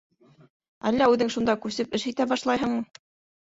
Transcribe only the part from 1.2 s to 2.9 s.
шунда күсеп эш итә башлайһыңмы?